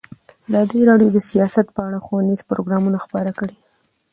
ازادي 0.49 0.79
راډیو 0.89 1.09
د 1.15 1.17
سیاست 1.31 1.67
په 1.75 1.81
اړه 1.87 1.99
ښوونیز 2.05 2.41
پروګرامونه 2.49 2.97
خپاره 3.05 3.31
کړي. 3.39 3.55